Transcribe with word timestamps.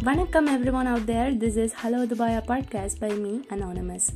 Vanakkam 0.00 0.48
everyone 0.48 0.86
out 0.86 1.06
there. 1.06 1.34
This 1.34 1.56
is 1.56 1.72
Hello 1.74 2.06
Dubai 2.06 2.30
a 2.32 2.42
podcast 2.42 3.00
by 3.00 3.12
me, 3.16 3.32
Anonymous. 3.50 4.06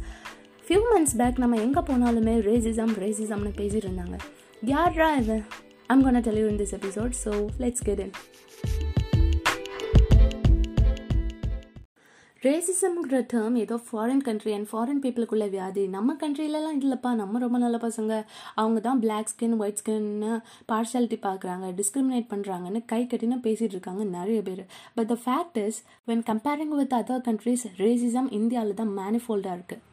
Few 0.66 0.80
months 0.90 1.14
back 1.18 1.38
நம்ம 1.38 1.56
எங்கே 1.62 1.80
போனாலுமே 1.86 2.34
racism 2.44 2.92
ரேசிசம்னு 3.02 3.50
பேசிட்டு 3.56 3.86
இருந்தாங்க 3.86 4.16
யாரா 4.62 5.08
இது 5.20 5.36
I'm 5.90 6.02
gonna 6.04 6.18
tell 6.26 6.38
you 6.40 6.46
in 6.46 6.60
this 6.60 6.74
episode 6.76 7.14
so 7.22 7.32
let's 7.62 7.84
get 7.88 8.02
in 8.04 8.12
ரேசிசம்ங்கிற 12.45 13.17
term 13.31 13.57
ஏதோ 13.61 13.75
foreign 13.85 14.23
country 14.25 14.51
and 14.55 14.67
foreign 14.71 14.99
பீப்புளுக்குள்ள 15.03 15.45
வியாதி. 15.53 15.83
நம்ம 15.93 16.15
கண்ட்ரிலலாம் 16.23 16.79
இல்லைப்பா. 16.81 17.11
நம்ம 17.21 17.39
ரொம்ப 17.43 17.57
நல்ல 17.63 17.77
பசங்க. 17.85 18.13
அவங்க 18.61 18.79
தான் 18.87 18.99
பிளாக் 19.03 19.31
ஸ்கின் 19.33 19.55
ஒயிட் 19.61 19.79
ஸ்கின்னு 19.81 20.31
பார்ஷாலிட்டி 20.71 21.19
பார்க்குறாங்க 21.27 21.71
டிஸ்கிரிமினேட் 21.79 22.27
பண்ணுறாங்கன்னு 22.33 22.81
கை 22.91 23.01
கட்டினா 23.13 23.39
பேசிகிட்டு 23.47 23.77
இருக்காங்க 23.77 24.03
நிறைய 24.17 24.41
பேர். 24.49 24.63
But 24.97 25.09
the 25.13 25.17
fact 25.25 25.59
is 25.65 25.81
when 26.11 26.27
comparing 26.31 26.75
with 26.81 26.99
other 27.01 27.25
countries 27.29 27.65
racism 27.83 28.29
இந்தியாவில் 28.41 28.79
தான் 28.83 28.95
மேனிஃபோல்டாக 29.01 29.57
இருக்குது 29.59 29.83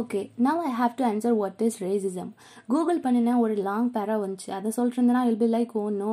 okay 0.00 0.20
now 0.44 0.60
I 0.68 0.70
have 0.78 0.92
to 0.98 1.04
answer 1.08 1.34
what 1.40 1.62
is 1.64 1.80
racism 1.86 2.30
Google 2.72 3.02
பண்ணினேன் 3.06 3.40
ஒரு 3.46 3.54
லாங் 3.66 3.90
பேரா 3.96 4.14
வந்துச்சு. 4.22 4.48
அதை 4.58 4.68
சொல்லிட்டு 4.76 5.24
I'll 5.30 5.42
be 5.42 5.48
like 5.56 5.72
oh 5.80 5.84
no 6.02 6.12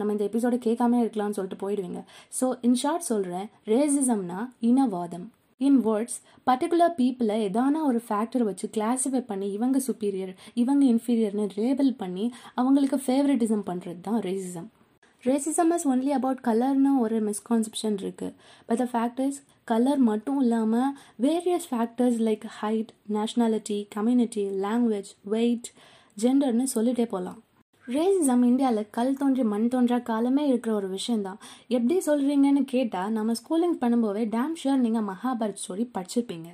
நம்ம 0.00 0.14
இந்த 0.14 0.24
எபிசோட 0.30 0.56
கேட்காம 0.66 0.98
இருக்கலாம்னு 1.02 1.36
சொல்லிட்டு 1.38 1.62
போயிடுவீங்க. 1.62 2.00
ஸோ 2.38 2.46
இன் 2.68 2.78
ஷார்ட் 2.82 3.10
சொல்கிறேன் 3.12 3.46
ரேசிசம்னா 3.72 4.40
இனவாதம். 4.70 5.26
இன் 5.60 5.78
வேர்ட்ஸ் 5.84 6.16
பர்டிகுலர் 6.46 6.94
பீப்புளை 6.98 7.36
எதானா 7.42 7.80
ஒரு 7.82 8.00
ஃபேக்டர் 8.08 8.44
வச்சு 8.44 8.66
கிளாஸிஃபை 8.74 9.22
பண்ணி 9.24 9.46
இவங்க 9.52 9.78
சுப்பீரியர் 9.86 10.32
இவங்க 10.54 10.84
இன்ஃபீரியர்னு 10.84 11.46
லேபிள் 11.56 11.92
பண்ணி 11.94 12.26
அவங்களுக்கு 12.54 12.98
ஃபேவரட்டிசம் 13.06 13.64
பண்ணுறது 13.66 14.00
தான் 14.00 14.20
racism 14.20 14.68
racism 15.22 15.70
is 15.74 15.86
only 15.86 16.10
about 16.12 16.42
கலர்னு 16.42 16.92
ஒரு 17.00 17.16
மிஸ்கான்செப்ஷன் 17.20 17.96
இருக்குது 17.98 18.34
but 18.68 18.78
the 18.78 18.86
fact 18.92 19.20
is 19.20 19.38
colour 19.64 20.02
மட்டும் 20.02 20.40
இல்லாமல் 20.40 20.90
various 21.20 21.68
factors 21.70 22.20
like 22.20 22.46
height 22.60 22.92
nationality 23.10 23.78
community 23.94 24.44
language 24.60 25.10
weight 25.28 25.68
ஜெண்டர்னு 26.16 26.66
சொல்லிட்டே 26.74 27.06
போகலாம் 27.06 27.40
ரேசிசம் 27.94 28.40
இந்தியாவில் 28.44 28.90
கல் 28.90 29.12
தோன்றி 29.14 29.42
மண் 29.42 29.68
தோன்றா 29.68 29.98
காலமே 29.98 30.46
இருக்கிற 30.46 30.74
ஒரு 30.74 30.88
விஷயந்தான் 30.88 31.36
எப்படி 31.68 31.96
சொல்கிறீங்கன்னு 32.06 32.62
கேட்டால் 32.64 33.12
நம்ம 33.12 33.32
ஸ்கூலிங் 33.40 33.76
பண்ணும்போதே 33.80 34.22
டேம் 34.32 34.54
ஷுர் 34.62 34.82
நீங்கள் 34.84 35.06
மகாபாரத் 35.10 35.60
ஸ்டோரி 35.62 35.84
படிச்சிருப்பீங்க. 35.96 36.48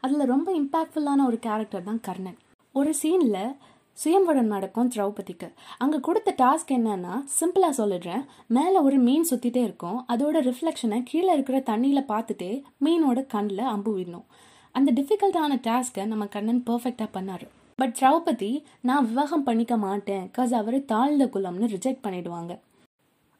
அதில் 0.00 0.30
ரொம்ப 0.32 0.48
இம்பாக்ட்ஃபுல்லான 0.60 1.26
ஒரு 1.26 1.38
கேரக்டர் 1.38 1.82
தான் 1.82 2.00
கர்ணன். 2.00 2.38
ஒரு 2.72 2.94
சீனில் 3.02 3.54
சுயம்படம் 4.04 4.50
நடக்கும் 4.54 4.90
திரௌபதிக்கு. 4.94 5.50
அங்கே 5.78 6.00
கொடுத்த 6.00 6.34
டாஸ்க் 6.38 6.74
என்னன்னா 6.78 7.14
சிம்பிளாக 7.38 7.78
சொல்லிடுறேன். 7.80 8.24
மேலே 8.46 8.78
ஒரு 8.78 8.96
மீன் 8.96 9.28
சுற்றிட்டே 9.30 9.62
இருக்கும். 9.68 10.00
அதோட 10.08 10.36
ரிஃப்ளெக்ஷனை 10.48 11.02
கீழே 11.02 11.32
இருக்கிற 11.32 11.60
தண்ணியில் 11.70 12.10
பார்த்துட்டே 12.14 12.62
மீனோட 12.84 13.26
கண்ணில் 13.36 13.70
அம்பு 13.74 13.92
விடணும். 13.98 14.26
அந்த 14.72 14.92
டிஃபிகல்ட்டான 14.98 15.60
டாஸ்க்கை 15.68 16.04
நம்ம 16.04 16.26
கண்ணன் 16.26 16.66
பர்ஃபெக்டாக 16.70 17.10
பண்ணார். 17.18 17.46
பட் 17.80 17.94
திரௌபதி 17.98 18.52
நான் 18.88 19.06
விவாகம் 19.08 19.44
பண்ணிக்க 19.48 19.74
மாட்டேன். 19.76 20.24
பிகாஸ் 20.30 20.54
அவர் 20.60 20.78
தாழ்ந்த 20.92 21.24
குலம்னு 21.34 21.66
ரிஜெக்ட் 21.74 22.04
பண்ணிடுவாங்க. 22.06 22.52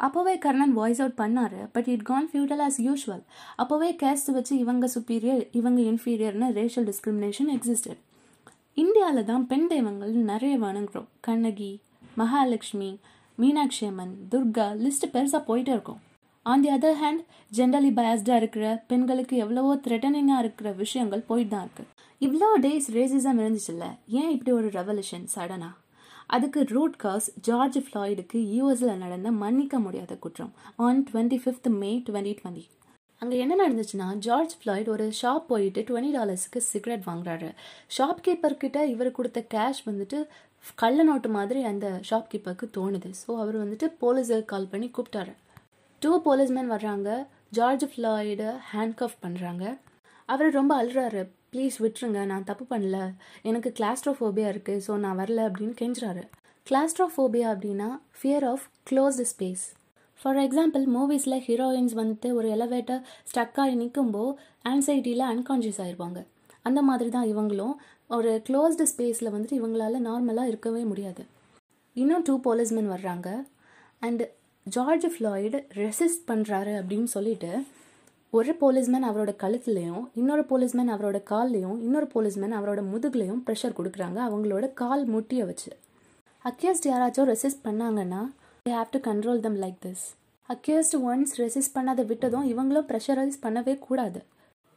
அப்போவே 0.01 0.35
கர்ணன் 0.45 0.75
வாய்ஸ் 0.79 1.01
அவுட் 1.03 1.19
பண்ணாரு. 1.21 1.61
But 1.73 1.89
it 1.95 2.05
gone 2.11 2.29
futile 2.33 2.63
as 2.67 2.79
usual 2.89 3.23
அப்போவே 3.63 3.89
கேஸ்ட் 4.03 4.31
வச்சு 4.37 4.55
இவங்க 4.65 4.89
சுப்பீரியர் 4.95 5.43
இவங்க 5.61 5.81
இன்ஃபீரியர்னு 5.91 6.49
ரேஷியல் 6.61 6.89
டிஸ்கிரிமினேஷன் 6.91 7.51
எக்ஸிஸ்டட் 7.57 8.03
இந்தியாவில் 8.83 9.29
தான் 9.31 9.47
பெண் 9.53 9.67
தெய்வங்கள் 9.67 10.13
நிறைய 10.33 10.57
வணங்குறோம். 10.67 11.09
கண்ணகி 11.21 11.73
மகாலட்சுமி 12.21 12.91
மீனாட்சி 13.37 13.87
அம்மன் 13.87 14.15
துர்கா 14.35 14.69
லிஸ்ட் 14.85 15.13
பெருசாக 15.15 15.43
போயிட்டே 15.49 15.75
இருக்கும். 15.77 16.01
On 16.47 16.63
the 16.65 16.71
other 16.75 16.99
hand 17.01 17.23
generally 17.57 17.91
பயஸ்டாக 17.99 18.41
இருக்கிற 18.41 18.67
பெண்களுக்கு 18.91 19.35
எவ்வளவோ 19.37 19.73
த்ரெட்டனிங்காக 19.87 20.43
இருக்கிற 20.45 20.69
விஷயங்கள் 20.83 21.27
போயிட்டு 21.31 21.53
தான் 21.55 21.67
இருக்குது 21.67 21.91
இவ்வளோ 22.21 22.49
டேஸ் 22.65 22.89
ரேசிசம் 22.97 23.41
இருந்துச்சுல்ல? 23.43 23.87
ஏன் 24.21 24.31
இப்படி 24.35 24.53
ஒரு 24.53 24.69
ரெவல்யூஷன் 24.79 25.27
சடனாக 25.35 25.75
அதுக்கு 26.37 26.61
ரூட் 26.75 26.97
காஸ் 26.97 27.29
ஜார்ஜ் 27.49 27.79
ஃப்ளாய்டுக்கு 27.85 28.39
யூஎஸில் 28.57 29.01
நடந்த 29.05 29.31
மன்னிக்க 29.43 29.79
முடியாத 29.79 30.17
குற்றம் 30.25 30.53
on 30.87 31.03
twenty 31.11 31.39
fifth 31.45 31.69
May 31.81 31.91
twenty 32.09 32.35
twenty 32.41 32.65
அங்கே 33.23 33.37
என்ன 33.45 33.55
நடந்துச்சுன்னா 33.63 34.09
ஜார்ஜ் 34.27 34.55
ஃப்ளாய்ட் 34.59 34.89
ஒரு 34.95 35.07
ஷாப் 35.21 35.47
போயிட்டு 35.53 35.81
டுவெண்ட்டி 35.89 36.13
டாலர்ஸுக்கு 36.17 36.61
சிகரெட் 36.73 37.07
வாங்குறாரு. 37.09 37.49
ஷாப் 37.97 38.21
கீப்பர் 38.27 38.61
கிட்ட 38.63 38.87
இவர் 38.87 39.17
கொடுத்த 39.17 39.41
கேஷ் 39.55 39.81
வந்துட்டு 39.87 40.19
கள்ள 40.83 41.03
நோட்டு 41.03 41.29
மாதிரி 41.29 41.61
அந்த 41.71 41.87
ஷாப் 42.11 42.31
கீப்பருக்கு 42.33 42.69
தோணுது. 42.77 43.11
ஸோ 43.23 43.31
அவர் 43.43 43.57
வந்துட்டு 43.65 43.89
போலீஸுக்கு 44.03 44.51
கால் 44.53 44.71
பண்ணி 44.73 44.91
கூப்பிட்டாரு. 44.97 45.33
டூ 46.03 46.11
போலீஸ்மேன் 46.27 46.71
வர்றாங்க. 46.75 47.09
ஜார்ஜ் 47.57 47.85
ஃப்ளாய்டு 47.93 48.49
ஹேண்ட்கஃப் 48.73 49.17
பண்ணுறாங்க 49.25 49.65
அவர் 50.29 50.51
ரொம்ப 50.59 50.73
அழுறாரு. 50.83 51.23
ப்ளீஸ் 51.53 51.77
விட்டுருங்க 51.85 52.21
நான் 52.31 52.47
தப்பு 52.51 52.65
பண்ணல. 52.73 52.99
எனக்கு 53.49 53.71
கிளாஸ்ட்ரோஃபோபியா 53.79 54.49
இருக்குது 54.53 54.83
ஸோ 54.87 54.93
நான் 55.05 55.19
வரல 55.21 55.41
அப்படின்னு 55.49 55.75
கெஞ்சுறாரு. 55.83 56.23
கிளாஸ்ட்ரோஃபோபியா 56.67 57.49
அப்படின்னா 57.55 57.89
fear 58.21 58.47
of 58.53 58.65
closed 58.91 59.27
space 59.33 59.65
for 60.21 60.39
example 60.45 60.85
மூவிஸில் 60.97 61.39
heroines 61.49 61.95
வந்துட்டு 62.01 62.31
ஒரு 62.39 62.49
எலவேட்டர் 62.57 63.03
ஸ்டக்காகி 63.31 63.77
நிற்கும்போது 63.83 64.37
ஆன்சைட்டியில் 64.73 65.25
அன்கான்ஷியஸ் 65.33 65.83
ஆயிடுவாங்க 65.85 66.21
அந்த 66.63 66.81
மாதிரி 66.83 67.11
தான் 67.11 67.29
இவங்களும். 67.33 67.75
ஒரு 68.17 68.31
க்ளோஸ்டு 68.47 68.85
ஸ்பேஸில் 68.93 69.35
வந்துட்டு 69.35 69.59
இவங்களால 69.61 70.01
நார்மலாக 70.09 70.51
இருக்கவே 70.53 70.83
முடியாது. 70.85 71.23
இன்னும் 71.97 72.23
டூ 72.23 72.35
போலீஸ்மேன் 72.47 72.93
வர்றாங்க. 72.95 73.29
அண்டு 74.07 74.25
ஜார்ஜ் 74.75 75.07
ஃப்ளாய்டு 75.15 75.59
ரெசிஸ்ட் 75.83 76.25
பண்ணுறாரு 76.31 76.73
அப்படின்னு 76.81 77.11
சொல்லிட்டு 77.17 77.51
ஒரு 78.33 78.53
போலீஸ்மேன் 78.61 79.07
அவரோட 79.09 79.33
கழுத்துலையும் 79.43 80.03
இன்னொரு 80.21 80.43
போலீஸ்மேன் 80.51 80.91
அவரோட 80.95 81.19
கால்லையும் 81.31 81.79
இன்னொரு 81.87 82.09
போலீஸ்மேன் 82.15 82.55
அவரோட 82.59 82.81
முதுகுலையும் 82.93 83.41
ப்ரெஷர் 83.47 83.77
கொடுக்குறாங்க. 83.79 84.19
அவங்களோட 84.29 84.67
கால் 84.81 85.05
முட்டியை 85.15 85.45
வச்சு. 85.51 85.71
அக்யூஸ்ட் 86.45 86.89
யாராச்சும் 86.91 87.29
ரெசிஸ்ட் 87.33 87.65
பண்ணாங்கன்னா 87.65 88.23
they 88.67 88.73
have 88.79 88.93
to 88.95 89.01
control 89.09 89.41
them 89.47 89.59
like 89.65 89.79
this 89.87 90.05
accused 90.49 90.97
once 91.11 91.33
resist 91.43 91.77
பண்ணாத 91.79 92.05
விட்டதும் 92.11 92.47
இவங்களும் 92.53 92.89
ப்ரெஷரைஸ் 92.91 93.39
பண்ணவே 93.43 93.75
கூடாது. 93.87 94.21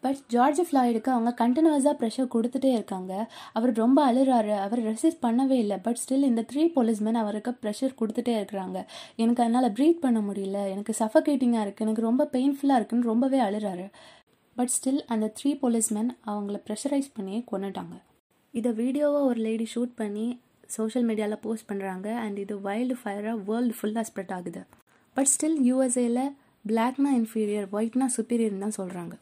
பட் 0.03 0.19
ஜார்ஜ் 0.34 0.62
ஃப்ளாய்டுக்கு 0.67 1.09
அவங்க 1.16 1.31
கண்டினியூஸாக 1.41 1.95
ப்ரெஷர் 2.01 2.29
கொடுத்துட்டே 2.35 2.72
இருக்காங்க. 2.78 3.13
அவர் 3.57 3.73
ரொம்ப 3.81 4.00
அழுறாரு. 4.12 4.53
அவர் 4.66 4.81
ரெசிஸ்ட் 4.91 5.22
பண்ணவே 5.25 5.57
இல்லை. 5.63 5.78
பட் 5.88 6.00
ஸ்டில் 6.03 6.28
இந்த 6.29 6.44
த்ரீ 6.51 6.63
போலீஸ்மேன் 6.78 7.19
அவருக்கு 7.23 7.51
ப்ரெஷர் 7.63 7.97
கொடுத்துட்டே 8.00 8.34
இருக்கிறாங்க. 8.39 8.78
எனக்கு 9.23 9.44
அதனால் 9.44 9.73
ப்ரீத் 9.79 10.03
பண்ண 10.06 10.22
முடியல. 10.29 10.59
எனக்கு 10.73 10.95
சஃபகேட்டிங்காக 11.01 11.66
இருக்குது 11.66 11.88
எனக்கு 11.88 12.07
ரொம்ப 12.09 12.29
பெயின்ஃபுல்லாக 12.35 12.79
இருக்குன்னு 12.81 13.12
ரொம்பவே 13.13 13.41
அழுறாரு. 13.47 13.88
பட் 14.57 14.73
ஸ்டில் 14.78 15.01
அந்த 15.13 15.25
த்ரீ 15.39 15.51
போலீஸ்மேன் 15.62 16.12
அவங்கள 16.31 16.57
ப்ரெஷரைஸ் 16.68 17.12
பண்ணியே 17.18 17.41
கொண்டுட்டாங்க 17.51 17.95
இதை 18.53 18.72
வீடியோவை 18.73 19.19
ஒரு 19.22 19.39
லேடி 19.39 19.68
ஷூட் 19.73 19.94
பண்ணி 19.95 20.25
சோஷியல் 20.69 21.06
மீடியாவில் 21.07 21.41
போஸ்ட் 21.45 21.69
பண்ணுறாங்க 21.69 22.07
அண்ட் 22.23 22.38
இது 22.39 22.56
வைல்டு 22.68 22.95
ஃபயராக 23.01 23.38
வேர்ல்டு 23.50 23.75
ஃபுல்லாக 23.79 24.06
ஸ்ப்ரெட் 24.09 24.33
ஆகுது 24.38 24.62
பட் 25.16 25.29
ஸ்டில் 25.33 25.59
யூஎஸ்ஏல 25.69 26.22
பிளாக்னா 26.66 27.12
இன்ஃபீரியர் 27.19 27.68
ஒயிட்னா 27.73 28.07
சுப்பீரியர்னு 28.18 28.63
தான் 28.66 28.78
சொல்கிறாங்க 28.78 29.16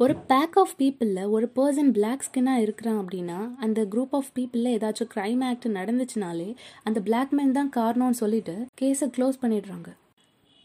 ஒரு 0.00 0.14
பேக் 0.30 0.56
ஆஃப் 0.60 0.74
பீப்புளில் 0.80 1.30
ஒரு 1.36 1.46
பர்சன் 1.56 1.88
பிளாக் 1.94 2.24
ஸ்கின்னாக 2.26 2.64
இருக்கிறான் 2.64 2.98
அப்படின்னா 3.02 3.38
அந்த 3.64 3.80
குரூப் 3.92 4.12
ஆஃப் 4.18 4.28
பீப்புளில் 4.36 4.68
ஏதாச்சும் 4.74 5.10
க்ரைம் 5.14 5.40
ஆக்ட் 5.48 5.66
நடந்துச்சுனாலே 5.78 6.46
அந்த 6.84 6.98
பிளாக் 7.00 7.32
மேன் 7.38 7.54
தான் 7.56 7.70
காரணம்னு 7.76 8.18
சொல்லிட்டு 8.20 8.54
கேஸை 8.80 9.08
க்ளோஸ் 9.16 9.40
பண்ணிடுறாங்க. 9.42 9.88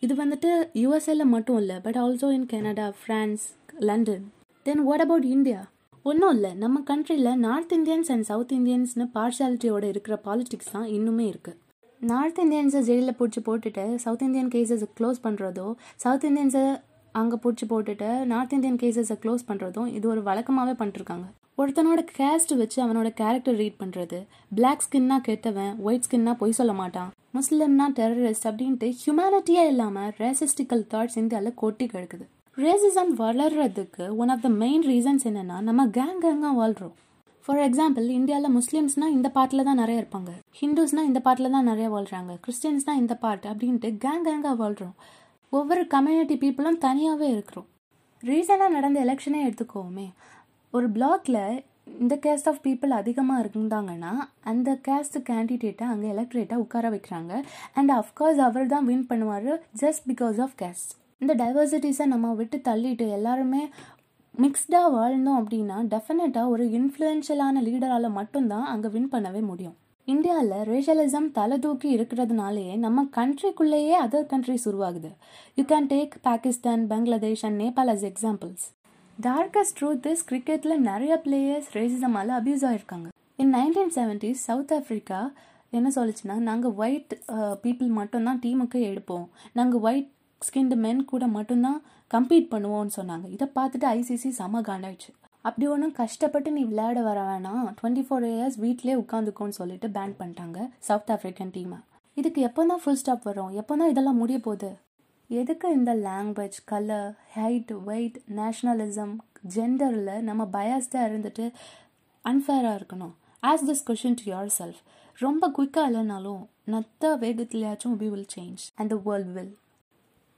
இது 0.02 0.14
வந்துட்டு 0.22 0.52
யூஎஸ்ஏல 0.84 1.26
மட்டும் 1.34 1.60
இல்லை 1.64 1.78
but 1.88 2.00
also 2.04 2.30
in 2.38 2.46
Canada 2.54 2.88
France 3.02 3.46
London 3.90 4.24
then 4.66 4.84
what 4.90 5.06
about 5.08 5.28
India 5.36 5.62
ஒன்றும் 6.06 6.34
இல்லை. 6.36 6.54
நம்ம 6.64 6.84
கண்ட்ரியில் 6.92 7.34
நார்த் 7.48 7.76
இந்தியன்ஸ் 7.80 8.10
அண்ட் 8.14 8.30
சவுத் 8.32 8.56
இந்தியன்ஸ்னு 8.60 9.06
பார்ஷாலிட்டியோட 9.18 9.84
இருக்கிற 9.94 10.16
பாலிடிக்ஸ் 10.26 10.74
தான் 10.78 10.88
இன்னுமே 10.98 11.28
இருக்குது 11.34 11.60
நார்த் 12.02 12.40
இந்தியன்ஸை 12.46 12.82
ஜெயிலில் 12.88 13.20
பிடிச்சி 13.20 13.42
போட்டுட்டு 13.50 13.84
சவுத் 14.06 14.26
இந்தியன் 14.30 14.50
கேசஸை 14.56 14.88
க்ளோஸ் 15.00 15.26
பண்ணுறதோ 15.28 15.68
சவுத் 15.96 16.26
இந்தியன்ஸை 16.26 16.64
அங்கே 17.16 17.38
பிடிச்சி 17.44 17.66
போட்டுட்டு 17.70 18.10
நார்த் 18.26 18.54
இந்தியன் 18.58 18.82
கேசஸை 18.84 19.18
க்ளோஸ் 19.24 19.48
பண்ணுறதும் 19.48 19.90
இது 19.98 20.06
ஒரு 20.08 20.22
வழக்கமாகவே 20.30 20.76
பண்ணிருக்காங்க 20.80 21.28
ஒருத்தனோட 21.62 22.02
கேஸ்ட் 22.18 22.54
வச்சு 22.60 22.78
அவனோட 22.84 23.10
கேரக்டர் 23.20 23.58
ரீட் 23.62 23.82
பண்ணுறது 23.82 24.20
பிளாக் 24.52 24.86
ஸ்கின்னா 24.86 25.18
கெட்டவன் 25.28 25.74
ஒயிட் 25.86 26.06
ஸ்கின்னா 26.08 26.34
பொய் 26.40 26.56
சொல்ல 26.60 26.74
மாட்டான். 26.74 27.10
முஸ்லிம்னா 27.38 27.86
டெரரிஸ்ட் 28.00 28.48
அப்படின்ட்டு 28.50 28.88
ஹியூமனிட்டியே 29.02 29.64
இல்லாமல் 29.74 30.10
ரேசிஸ்டிக்கல் 30.22 30.84
தாட்ஸ் 30.94 31.20
இந்தியாவில் 31.22 31.60
கொட்டி 31.62 31.86
கிடக்குது. 31.86 32.26
ரேசிசம் 32.58 33.14
வளர்றதுக்கு 33.22 34.06
one 34.24 34.32
of 34.36 34.44
the 34.46 34.50
main 34.64 34.84
reasons 34.92 35.26
என்னன்னா 35.30 35.60
நம்ம 35.70 35.86
கேங் 36.00 36.20
கேங்காக 36.26 36.54
வாழ்கிறோம் 36.62 36.96
ஃபார் 37.46 37.62
எக்ஸாம்பிள் 37.68 38.06
இந்தியாவில் 38.18 38.56
முஸ்லீம்ஸ்னா 38.58 39.08
இந்த 39.16 39.30
பாட்டில் 39.38 39.68
தான் 39.70 39.82
நிறைய 39.82 40.02
இருப்பாங்க. 40.02 40.32
ஹிந்துஸ்னா 40.60 41.02
இந்த 41.10 41.20
பாட்டில் 41.26 41.56
தான் 41.56 41.70
நிறைய 41.72 41.88
வாழ்கிறாங்க 41.96 42.34
கிறிஸ்டியன்ஸ்னா 42.46 42.94
இந்த 43.02 43.16
பாட்டு 43.24 43.48
அப்படின்ட்டு 43.54 43.92
கேங் 44.06 44.26
கேங்காக 44.28 44.56
வாழ்கிறோம் 44.56 44.96
ஒவ்வொரு 45.58 45.82
கம்யூனிட்டி 45.94 46.36
பீப்புளும் 46.42 46.78
தனியாகவே 46.86 47.28
இருக்கிறோம். 47.34 47.68
ரீசெண்டாக 48.30 48.76
நடந்த 48.76 48.98
எலெக்ஷனே 49.06 49.40
எடுத்துக்கோமே. 49.48 50.06
ஒரு 50.74 50.88
பிளாக்ல 50.96 51.38
இந்த 52.04 52.16
கேஸ்ட் 52.24 52.50
ஆஃப் 52.52 52.62
பீப்புள் 52.64 52.92
அதிகமாக 53.00 53.42
இருந்தாங்கன்னா 53.44 54.14
அந்த 54.52 54.70
கேஸ்ட் 54.88 55.18
கேண்டிடேட்டை 55.30 55.86
அங்கே 55.94 56.08
எலக்ட்ரேட்டாக 56.14 56.64
உட்கார 56.64 56.90
வைக்கிறாங்க. 56.96 57.34
அண்ட் 57.80 57.94
அஃப்கோர்ஸ் 58.00 58.42
அவர் 58.48 58.72
தான் 58.74 58.88
வின் 58.90 59.06
பண்ணுவார் 59.12 59.52
ஜஸ்ட் 59.84 60.06
பிகாஸ் 60.12 60.40
ஆஃப் 60.46 60.56
கேஸ்ட் 60.64 60.94
இந்த 61.22 61.36
டைவர்சிட்டிஸை 61.44 62.08
நம்ம 62.14 62.34
விட்டு 62.40 62.60
தள்ளிட்டு 62.70 63.08
எல்லாருமே 63.20 63.64
மிக்ஸ்டாக 64.36 64.94
வாழ்ந்தோம் 64.98 65.40
அப்படின்னா 65.42 65.80
டெஃபினட்டாக 65.94 66.54
ஒரு 66.56 66.66
இன்ஃப்ளூயன்ஷியலான 66.80 67.62
லீடரால் 67.70 68.16
மட்டும்தான் 68.20 68.68
அங்கே 68.74 68.94
வின் 68.98 69.12
பண்ணவே 69.14 69.44
முடியும். 69.52 69.78
இந்தியாவில் 70.12 70.54
ரேஷலிசம் 70.70 71.28
தலை 71.36 71.58
தூக்கி 71.60 71.90
இருக்கிறதுனாலேயே 71.98 72.74
நம்ம 72.78 73.04
கண்ட்ரிக்குள்ளேயே 73.18 73.94
அதர் 74.06 74.26
கண்ட்ரிஸ் 74.32 74.66
உருவாகுது. 74.70 75.12
You 75.58 75.64
can 75.70 75.88
take 75.94 76.16
Pakistan 76.28 76.82
Bangladesh 76.90 77.44
and 77.48 77.58
Nepal 77.62 77.92
as 77.94 78.04
examples 78.10 78.66
darkest 79.18 79.78
truth 79.80 80.10
is 80.12 80.26
கிரிக்கெட்டில் 80.32 80.76
நிறைய 80.90 81.14
பிளேயர்ஸ் 81.26 81.70
ரேசிசமால் 81.78 82.34
abuse 82.40 82.66
ஆகிருக்காங்க 82.72 83.08
in 83.44 83.54
nineteen 83.56 83.94
seventies 84.00 84.44
South 84.50 84.76
Africa 84.80 85.22
என்ன 85.78 85.92
சொல்லுச்சுன்னா 85.96 86.38
நாங்கள் 86.50 86.76
ஒயிட் 86.84 87.14
பீப்புள் 87.64 87.92
மட்டும்தான் 88.00 88.42
டீமுக்கு 88.46 88.82
எடுப்போம். 88.92 89.26
நாங்கள் 89.60 89.84
ஒயிட் 89.88 90.12
ஸ்கின்டு 90.48 90.76
மென் 90.86 91.04
கூட 91.06 91.26
மட்டும்தான் 91.38 91.82
கம்பீட் 92.12 92.54
பண்ணுவோம்னு 92.54 92.96
சொன்னாங்க. 93.00 93.28
இதை 93.36 93.48
பார்த்துட்டு 93.58 93.88
ஐசிசி 93.98 94.32
செம 94.40 94.62
காண்டாயிடுச்சு. 94.62 95.12
அப்படி 95.48 95.66
ஒன்றும் 95.74 95.96
கஷ்டப்பட்டு 96.02 96.50
நீ 96.58 96.62
விளையாட 96.70 97.00
வர 97.08 97.20
வேணாம். 97.30 97.64
டுவெண்ட்டி 97.80 98.04
ஃபோர் 98.08 98.26
இயர்ஸ் 98.30 98.58
வீட்டிலே 98.66 98.94
உட்காந்துக்கோன்னு 99.02 99.58
சொல்லிட்டு 99.60 99.88
பேன் 99.98 100.16
பண்ணிட்டாங்க 100.20 100.60
சவுத் 100.88 101.12
ஆஃப்ரிக்கன் 101.16 101.52
டீமை 101.56 101.80
இதுக்கு 102.18 102.40
எப்போ 102.48 102.62
தான் 102.72 102.82
ஃபுல் 102.84 103.00
ஸ்டாப் 103.02 103.28
வரும்? 103.30 103.52
எப்போ 103.62 103.74
தான் 103.80 103.92
இதெல்லாம் 103.94 104.20
முடிய 104.24 104.40
போகுது? 104.48 104.70
எதுக்கு 105.30 105.68
இந்த 105.78 105.92
language 106.08 106.58
colour 106.72 107.10
height 107.36 107.74
weight 107.90 108.18
nationalism 108.40 109.14
ஜெண்டரில் 109.56 110.16
நம்ம 110.30 110.46
பயஸ்டாக 110.56 111.08
இருந்துட்டு 111.10 111.46
அன்ஃபேராக 112.26 112.78
இருக்கணும்? 112.80 113.14
Ask 113.52 113.66
this 113.70 113.84
question 113.90 114.18
to 114.20 114.26
yourself 114.60 114.82
ரொம்ப 115.18 115.50
குயிக்காக 115.58 115.90
இல்லைனாலும் 115.90 116.44
நத்த 116.74 117.10
வேகத்துலையாச்சும் 117.24 117.98
we 118.02 118.08
will 118.14 118.30
change 118.36 118.62
and 118.80 118.92
the 118.94 118.98
world 119.08 119.32
will 119.38 119.54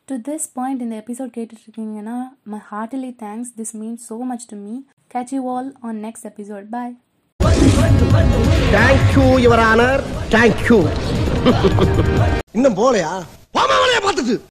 to 0.07 0.15
this 0.27 0.47
point 0.55 0.81
இந்த 0.85 0.95
episode 1.01 1.31
கேட்டுட்ருக்கீங்கன்னா 1.35 2.17
my 2.51 2.59
heartly 2.67 3.11
thanks 3.21 3.51
this 3.59 3.73
means 3.79 4.03
so 4.09 4.17
much 4.31 4.45
to 4.51 4.57
me 4.65 4.75
catch 5.11 5.33
you 5.35 5.41
all 5.53 5.69
on 5.87 5.99
next 6.05 6.27
episode 6.31 6.67
bye 6.75 6.93
thank you 8.75 9.25
your 9.45 9.63
honour 9.69 10.01
thank you 10.35 10.79
இன்னும் 12.55 12.77
போலையா 12.79 13.13
பாமா 13.55 13.75
பார்த்துட்டு. 14.05 14.35